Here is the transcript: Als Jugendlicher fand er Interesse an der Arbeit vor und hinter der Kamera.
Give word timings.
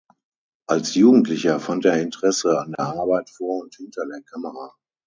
Als 0.65 0.95
Jugendlicher 0.95 1.59
fand 1.59 1.85
er 1.85 2.01
Interesse 2.01 2.57
an 2.59 2.71
der 2.75 2.87
Arbeit 2.87 3.29
vor 3.29 3.61
und 3.61 3.75
hinter 3.75 4.03
der 4.07 4.23
Kamera. 4.23 4.73